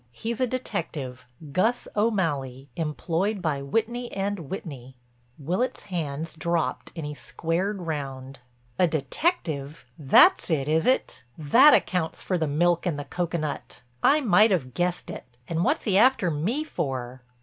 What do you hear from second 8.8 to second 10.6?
detective! That's